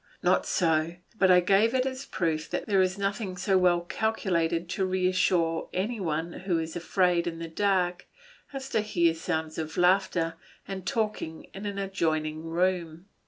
[0.23, 3.81] Not so, but I give it as a proof that there is nothing so well
[3.81, 8.07] calculated to reassure any one who is afraid in the dark
[8.51, 10.37] as to hear sounds of laughter
[10.67, 13.05] and talking in an adjoining room.